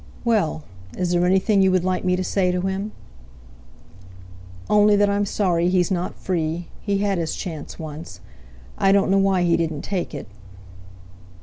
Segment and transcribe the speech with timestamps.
[0.25, 0.63] "Well!
[0.97, 2.91] Is there anything you would like me to say to him?"
[4.67, 6.69] "Only that I'm sorry he's not free.
[6.81, 8.19] He had his chance once.
[8.79, 10.25] I don't know why he didn't take it."